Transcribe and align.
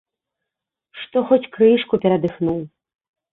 Што 1.01 1.17
хоць 1.31 1.51
крышку 1.59 2.01
перадыхнуў. 2.07 2.59